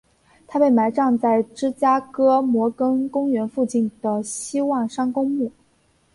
[0.47, 5.51] 他被埋葬在芝加哥摩根公园附近的希望山公墓。